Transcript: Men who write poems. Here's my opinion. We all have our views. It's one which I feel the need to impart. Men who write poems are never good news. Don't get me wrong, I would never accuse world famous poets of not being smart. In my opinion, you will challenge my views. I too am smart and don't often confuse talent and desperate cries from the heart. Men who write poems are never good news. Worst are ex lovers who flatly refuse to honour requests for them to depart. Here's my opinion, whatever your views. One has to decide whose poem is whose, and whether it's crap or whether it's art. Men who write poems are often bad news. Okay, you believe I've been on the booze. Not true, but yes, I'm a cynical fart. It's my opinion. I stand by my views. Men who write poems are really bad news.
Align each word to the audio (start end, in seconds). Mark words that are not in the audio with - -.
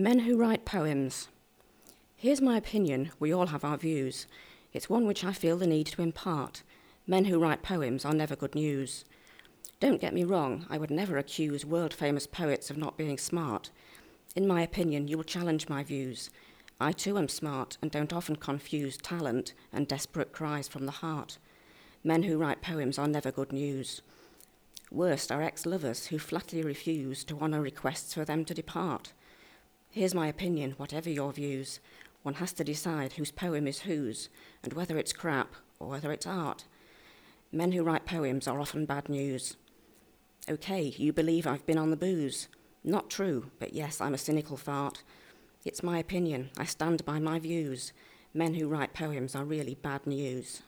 Men 0.00 0.20
who 0.20 0.36
write 0.36 0.64
poems. 0.64 1.26
Here's 2.14 2.40
my 2.40 2.56
opinion. 2.56 3.10
We 3.18 3.32
all 3.32 3.48
have 3.48 3.64
our 3.64 3.76
views. 3.76 4.28
It's 4.72 4.88
one 4.88 5.08
which 5.08 5.24
I 5.24 5.32
feel 5.32 5.56
the 5.56 5.66
need 5.66 5.88
to 5.88 6.02
impart. 6.02 6.62
Men 7.04 7.24
who 7.24 7.40
write 7.40 7.64
poems 7.64 8.04
are 8.04 8.14
never 8.14 8.36
good 8.36 8.54
news. 8.54 9.04
Don't 9.80 10.00
get 10.00 10.14
me 10.14 10.22
wrong, 10.22 10.66
I 10.70 10.78
would 10.78 10.92
never 10.92 11.18
accuse 11.18 11.66
world 11.66 11.92
famous 11.92 12.28
poets 12.28 12.70
of 12.70 12.76
not 12.76 12.96
being 12.96 13.18
smart. 13.18 13.70
In 14.36 14.46
my 14.46 14.62
opinion, 14.62 15.08
you 15.08 15.16
will 15.16 15.24
challenge 15.24 15.68
my 15.68 15.82
views. 15.82 16.30
I 16.80 16.92
too 16.92 17.18
am 17.18 17.26
smart 17.26 17.76
and 17.82 17.90
don't 17.90 18.12
often 18.12 18.36
confuse 18.36 18.98
talent 18.98 19.52
and 19.72 19.88
desperate 19.88 20.30
cries 20.30 20.68
from 20.68 20.86
the 20.86 20.92
heart. 20.92 21.38
Men 22.04 22.22
who 22.22 22.38
write 22.38 22.62
poems 22.62 23.00
are 23.00 23.08
never 23.08 23.32
good 23.32 23.52
news. 23.52 24.00
Worst 24.92 25.32
are 25.32 25.42
ex 25.42 25.66
lovers 25.66 26.06
who 26.06 26.20
flatly 26.20 26.62
refuse 26.62 27.24
to 27.24 27.40
honour 27.40 27.60
requests 27.60 28.14
for 28.14 28.24
them 28.24 28.44
to 28.44 28.54
depart. 28.54 29.12
Here's 29.98 30.14
my 30.14 30.28
opinion, 30.28 30.74
whatever 30.76 31.10
your 31.10 31.32
views. 31.32 31.80
One 32.22 32.34
has 32.34 32.52
to 32.52 32.62
decide 32.62 33.14
whose 33.14 33.32
poem 33.32 33.66
is 33.66 33.80
whose, 33.80 34.28
and 34.62 34.72
whether 34.72 34.96
it's 34.96 35.12
crap 35.12 35.56
or 35.80 35.88
whether 35.88 36.12
it's 36.12 36.24
art. 36.24 36.66
Men 37.50 37.72
who 37.72 37.82
write 37.82 38.06
poems 38.06 38.46
are 38.46 38.60
often 38.60 38.86
bad 38.86 39.08
news. 39.08 39.56
Okay, 40.48 40.94
you 40.96 41.12
believe 41.12 41.48
I've 41.48 41.66
been 41.66 41.78
on 41.78 41.90
the 41.90 41.96
booze. 41.96 42.46
Not 42.84 43.10
true, 43.10 43.50
but 43.58 43.72
yes, 43.72 44.00
I'm 44.00 44.14
a 44.14 44.18
cynical 44.18 44.56
fart. 44.56 45.02
It's 45.64 45.82
my 45.82 45.98
opinion. 45.98 46.50
I 46.56 46.64
stand 46.64 47.04
by 47.04 47.18
my 47.18 47.40
views. 47.40 47.92
Men 48.32 48.54
who 48.54 48.68
write 48.68 48.94
poems 48.94 49.34
are 49.34 49.44
really 49.44 49.74
bad 49.74 50.06
news. 50.06 50.62